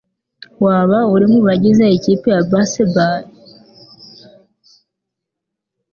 Waba 0.63 0.99
uri 1.13 1.25
mubagize 1.33 1.85
ikipe 1.97 2.27
ya 2.35 2.41
baseball? 2.51 3.23